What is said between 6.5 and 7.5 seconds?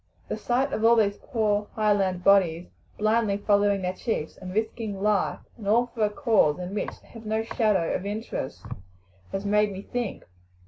in which they have no